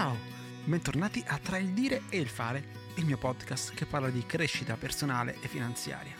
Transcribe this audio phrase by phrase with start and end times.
[0.00, 0.16] Ciao,
[0.64, 4.78] bentornati a Tra il dire e il fare, il mio podcast che parla di crescita
[4.78, 6.14] personale e finanziaria.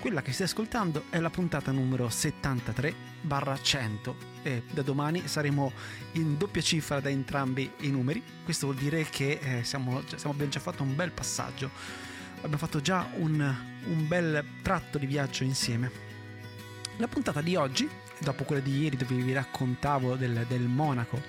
[0.00, 5.70] Quella che stai ascoltando è la puntata numero 73-100 e da domani saremo
[6.14, 8.20] in doppia cifra da entrambi i numeri.
[8.42, 11.70] Questo vuol dire che eh, siamo, siamo, abbiamo già fatto un bel passaggio,
[12.38, 15.88] abbiamo fatto già un, un bel tratto di viaggio insieme.
[16.96, 17.88] La puntata di oggi,
[18.22, 21.20] dopo quella di ieri dove vi raccontavo del, del Monaco,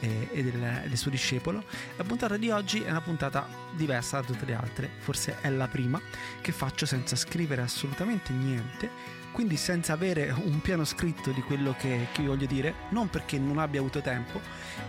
[0.00, 1.62] e del, del, suo discepolo.
[1.96, 5.68] La puntata di oggi è una puntata diversa da tutte le altre, forse è la
[5.68, 6.00] prima
[6.40, 8.88] che faccio senza scrivere assolutamente niente,
[9.32, 13.58] quindi senza avere un piano scritto di quello che, che voglio dire, non perché non
[13.58, 14.40] abbia avuto tempo,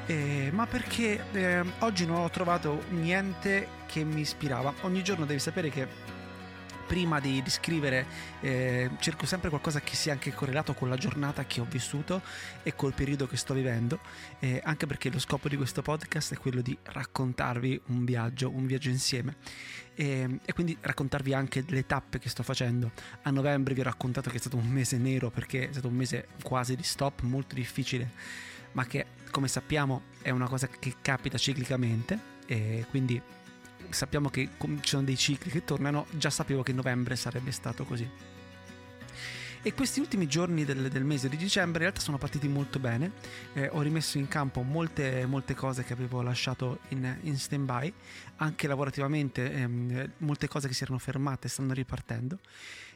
[0.05, 4.73] eh, ma perché eh, oggi non ho trovato niente che mi ispirava.
[4.81, 5.87] Ogni giorno devi sapere che
[6.91, 8.05] prima di, di scrivere
[8.41, 12.21] eh, cerco sempre qualcosa che sia anche correlato con la giornata che ho vissuto
[12.63, 13.99] e col periodo che sto vivendo,
[14.39, 18.65] eh, anche perché lo scopo di questo podcast è quello di raccontarvi un viaggio, un
[18.65, 19.37] viaggio insieme.
[19.95, 22.91] E, e, quindi raccontarvi anche le tappe che sto facendo.
[23.21, 25.95] A novembre vi ho raccontato che è stato un mese nero perché è stato un
[25.95, 28.11] mese quasi di stop, molto difficile,
[28.73, 33.21] ma che come sappiamo è una cosa che capita ciclicamente e quindi
[33.89, 38.09] sappiamo che ci sono dei cicli che tornano, già sapevo che novembre sarebbe stato così.
[39.63, 43.11] E questi ultimi giorni del, del, mese di dicembre in realtà sono partiti molto bene,
[43.53, 47.93] eh, ho rimesso in campo molte, molte cose che avevo lasciato in, in stand-by,
[48.37, 52.39] anche lavorativamente ehm, molte cose che si erano fermate stanno ripartendo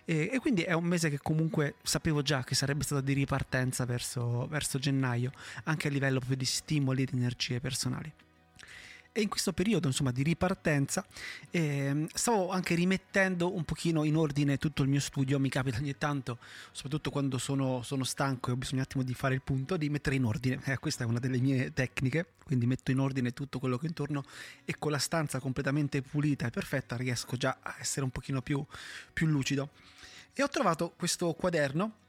[0.06, 3.86] e, e, quindi è un mese che comunque sapevo già che sarebbe stato di ripartenza
[3.86, 5.32] verso, verso gennaio,
[5.64, 8.14] anche a livello proprio di stimoli e di energie personali.
[9.18, 11.06] E in questo periodo insomma, di ripartenza
[11.50, 15.98] eh, stavo anche rimettendo un pochino in ordine tutto il mio studio, mi capita ogni
[15.98, 16.38] tanto,
[16.74, 19.90] soprattutto quando sono, sono stanco e ho bisogno un attimo di fare il punto, di
[19.90, 20.60] mettere in ordine.
[20.66, 24.22] Eh, questa è una delle mie tecniche, quindi metto in ordine tutto quello che intorno
[24.66, 28.62] e con la stanza completamente pulita e perfetta riesco già a essere un pochino più,
[29.14, 29.70] più lucido.
[30.34, 32.04] E ho trovato questo quaderno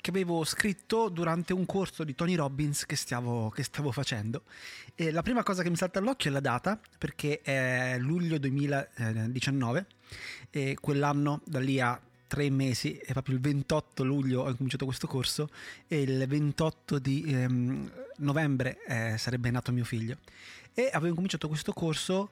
[0.00, 4.42] che avevo scritto durante un corso di Tony Robbins che stavo, che stavo facendo.
[4.94, 9.86] E la prima cosa che mi salta all'occhio è la data, perché è luglio 2019
[10.50, 15.06] e quell'anno da lì a tre mesi, è proprio il 28 luglio ho cominciato questo
[15.06, 15.48] corso
[15.86, 20.18] e il 28 di ehm, novembre eh, sarebbe nato mio figlio.
[20.74, 22.30] E avevo cominciato questo corso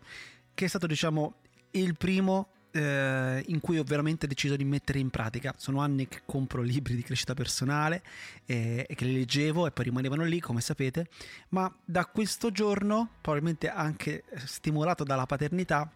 [0.52, 1.34] che è stato diciamo
[1.72, 5.54] il primo eh, in cui ho veramente deciso di mettere in pratica.
[5.56, 8.02] Sono anni che compro libri di crescita personale
[8.46, 11.08] eh, e che li leggevo e poi rimanevano lì, come sapete,
[11.50, 15.90] ma da questo giorno, probabilmente anche stimolato dalla paternità,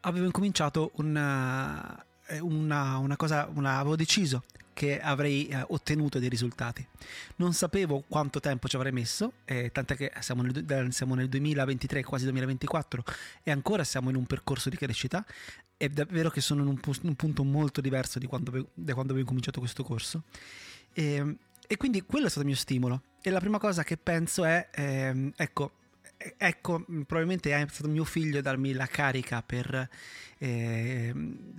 [0.00, 4.44] avevo incominciato una, eh, una, una cosa, una, avevo deciso
[4.78, 6.86] che avrei eh, ottenuto dei risultati.
[7.36, 12.04] Non sapevo quanto tempo ci avrei messo, eh, tant'è che siamo nel, siamo nel 2023,
[12.04, 13.02] quasi 2024,
[13.42, 15.26] e ancora siamo in un percorso di crescita.
[15.76, 19.26] È davvero che sono in un, un punto molto diverso di quando, da quando avevo
[19.26, 20.22] cominciato questo corso.
[20.92, 23.02] E, ehm, e, quindi quello è stato il mio stimolo.
[23.20, 25.72] E la prima cosa che penso è, eh, ecco,
[26.36, 29.88] ecco, probabilmente è stato mio figlio darmi la carica per,
[30.38, 31.12] eh,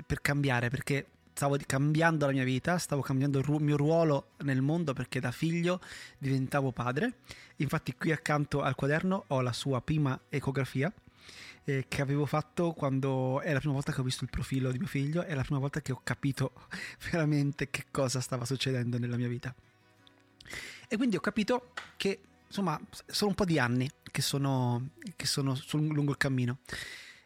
[0.06, 1.06] per cambiare, perché
[1.39, 5.31] stavo cambiando la mia vita, stavo cambiando il ru- mio ruolo nel mondo perché da
[5.31, 5.79] figlio
[6.17, 7.19] diventavo padre.
[7.57, 10.91] Infatti qui accanto al quaderno ho la sua prima ecografia
[11.63, 14.79] eh, che avevo fatto quando è la prima volta che ho visto il profilo di
[14.79, 16.51] mio figlio, è la prima volta che ho capito
[17.09, 19.56] veramente che cosa stava succedendo nella mia vita.
[20.89, 25.57] E quindi ho capito che insomma sono un po' di anni che sono, che sono
[25.71, 26.57] lungo il cammino.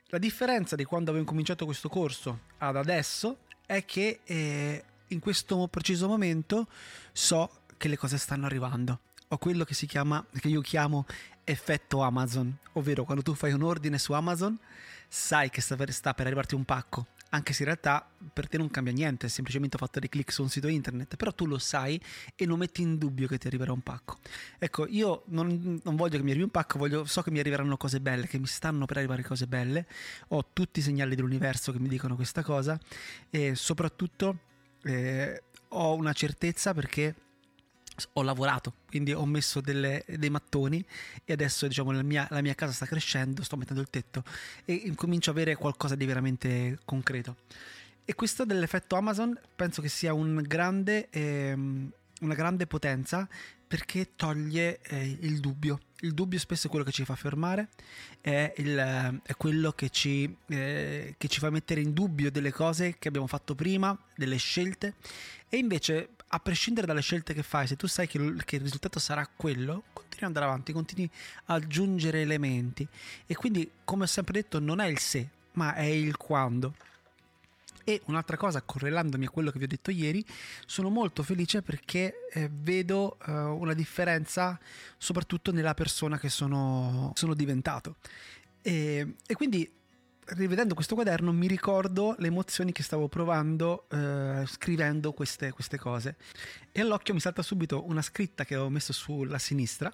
[0.09, 3.39] La differenza di quando avevo cominciato questo corso ad adesso
[3.75, 6.67] è che eh, in questo preciso momento
[7.11, 8.99] so che le cose stanno arrivando.
[9.29, 11.05] Ho quello che si chiama, che io chiamo
[11.43, 14.57] effetto Amazon, ovvero quando tu fai un ordine su Amazon
[15.07, 18.93] sai che sta per, arrivarti un pacco, anche se in realtà per te non cambia
[18.93, 21.99] niente, semplicemente ho fatto dei click su un sito internet, però tu lo sai
[22.35, 24.19] e non metti in dubbio che ti arriverà un pacco.
[24.59, 27.75] Ecco, io non, non voglio che mi arrivi un pacco, voglio, so che mi arriveranno
[27.75, 29.87] cose belle, che mi stanno per arrivare cose belle,
[30.29, 32.79] ho tutti i segnali dell'universo che mi dicono questa cosa
[33.29, 34.39] e soprattutto
[34.83, 37.15] eh, ho una certezza perché
[38.13, 40.83] ho lavorato, quindi ho messo delle, dei mattoni
[41.25, 44.23] e adesso diciamo la mia, la mia, casa sta crescendo, sto mettendo il tetto
[44.65, 47.37] e comincio ad avere qualcosa di veramente concreto.
[48.05, 51.89] E questo dell'effetto Amazon penso che sia un grande, ehm,
[52.21, 53.27] una grande potenza
[53.65, 55.79] perché toglie eh, il dubbio.
[56.01, 57.69] Il dubbio spesso è quello che ci fa fermare,
[58.19, 62.97] è, il, è quello che ci, eh, che ci fa mettere in dubbio delle cose
[62.99, 64.95] che abbiamo fatto prima, delle scelte
[65.47, 68.97] e invece a prescindere dalle scelte che fai, se tu sai che, che, il risultato
[68.97, 71.09] sarà quello, continui ad andare avanti, continui
[71.45, 72.87] ad aggiungere elementi.
[73.27, 76.73] E quindi, come ho sempre detto, non è il se, ma è il quando.
[77.83, 80.25] E un'altra cosa, correlandomi a quello che vi ho detto ieri,
[80.65, 84.59] sono molto felice perché eh, vedo eh, una differenza
[84.97, 87.97] soprattutto nella persona che sono, sono diventato.
[88.63, 89.69] E, e quindi
[90.27, 96.15] rivedendo questo quaderno mi ricordo le emozioni che stavo provando eh, scrivendo queste, queste, cose.
[96.71, 99.91] E all'occhio mi salta subito una scritta che avevo messo sulla sinistra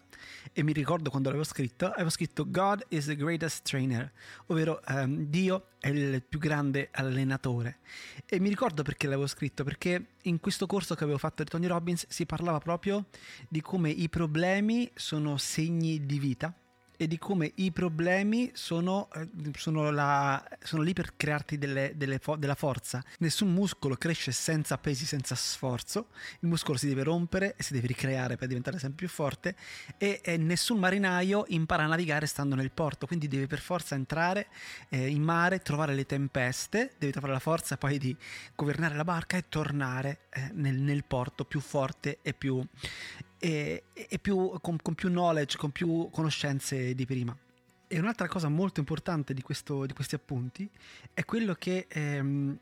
[0.54, 4.12] e mi ricordo quando l'avevo scritto avevo scritto God is the greatest trainer
[4.48, 7.80] ovvero ehm, Dio è il più grande allenatore.
[8.26, 11.68] E mi ricordo perché l'avevo scritto perché in questo corso che avevo fatto di Tony
[11.68, 13.06] Robbins si parlava proprio
[13.48, 16.54] di come i problemi sono segni di vita
[17.02, 19.26] e di come i problemi sono, eh,
[19.56, 23.02] sono, la, sono lì per crearti delle, delle fo- della forza.
[23.20, 26.08] Nessun muscolo cresce senza pesi, senza sforzo.
[26.42, 29.56] Il muscolo si deve rompere e si deve ricreare per diventare sempre più forte.
[29.98, 34.48] E, e nessun marinaio impara a navigare stando nel porto, quindi deve per forza entrare
[34.90, 38.14] eh, in mare, trovare le tempeste, deve trovare la forza poi di
[38.56, 42.62] governare la barca e tornare eh, nel, nel porto più forte e più,
[43.40, 47.36] e, e più, con, con, più knowledge, con più conoscenze di prima.
[47.88, 50.70] E un'altra cosa molto importante di, questo, di questi appunti
[51.14, 52.58] è quello che ehm,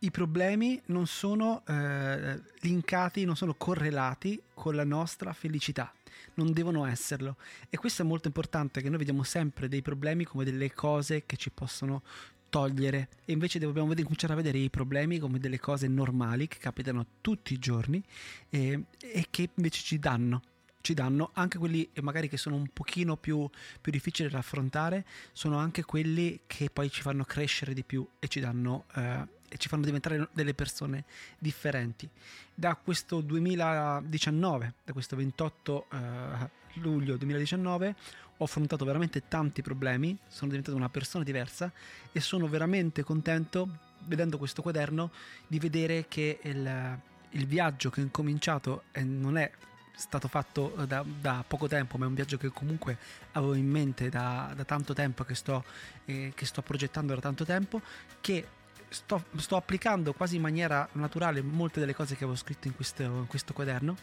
[0.00, 5.92] i problemi non sono eh, linkati, non sono correlati con la nostra felicità,
[6.34, 7.36] non devono esserlo.
[7.68, 11.36] E questo è molto importante, che noi vediamo sempre dei problemi come delle cose che
[11.36, 12.02] ci possono
[12.48, 13.08] togliere.
[13.24, 17.52] E invece dobbiamo cominciare a vedere i problemi come delle cose normali che capitano tutti
[17.52, 18.02] i giorni
[18.48, 20.42] e, e che invece ci danno.
[20.80, 23.48] Ci danno anche quelli magari che sono un pochino più,
[23.80, 28.28] più, difficili da affrontare sono anche quelli che poi ci fanno crescere di più e
[28.28, 31.04] ci danno eh, e ci fanno diventare delle persone
[31.38, 32.08] differenti.
[32.54, 37.94] Da questo 2019 da questo 28 eh, luglio 2019
[38.38, 41.72] ho affrontato veramente tanti problemi, sono diventato una persona diversa
[42.12, 43.68] e sono veramente contento,
[44.04, 45.10] vedendo questo quaderno,
[45.46, 46.98] di vedere che il,
[47.30, 49.50] il viaggio che ho incominciato e non è
[49.94, 52.96] stato fatto da, da, poco tempo, ma è un viaggio che comunque
[53.32, 55.64] avevo in mente da, da tanto tempo, che sto,
[56.04, 57.82] eh, che sto progettando da tanto tempo,
[58.20, 58.46] che
[58.88, 63.02] sto, sto, applicando quasi in maniera naturale molte delle cose che avevo scritto in questo,
[63.02, 63.96] in questo quaderno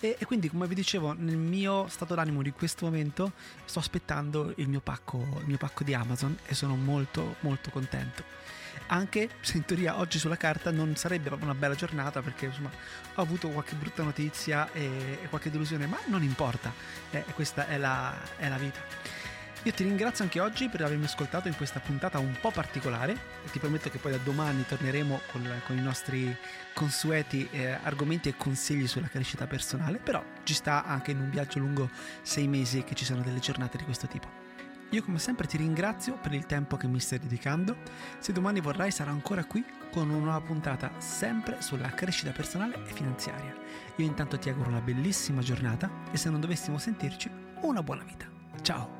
[0.00, 3.32] e, e, quindi, come vi dicevo, nel mio stato d'animo di questo momento
[3.66, 8.24] sto aspettando il mio pacco, il mio pacco di Amazon e sono molto, molto contento.
[8.86, 12.70] Anche se in teoria oggi sulla carta non sarebbe una bella giornata perché insomma
[13.14, 16.72] ho avuto qualche brutta notizia e, e qualche delusione, ma non importa,
[17.10, 18.80] eh, questa è la, è la vita.
[19.64, 23.12] Io ti ringrazio anche oggi per avermi ascoltato in questa puntata un po' particolare
[23.44, 26.34] e ti prometto che poi da domani torneremo con, con i nostri
[26.72, 31.58] consueti eh, argomenti e consigli sulla crescita personale, però ci sta anche in un viaggio
[31.58, 31.90] lungo
[32.22, 34.28] sei mesi che ci sono delle giornate di questo tipo.
[34.92, 37.76] Io come sempre ti ringrazio per il tempo che mi stai dedicando.
[38.18, 42.92] Se domani vorrai sarò ancora qui con una nuova puntata sempre sulla crescita personale e
[42.94, 43.54] finanziaria.
[43.96, 47.30] Io intanto ti auguro una bellissima giornata e se non dovessimo sentirci,
[47.60, 48.26] una buona vita.
[48.62, 48.99] Ciao!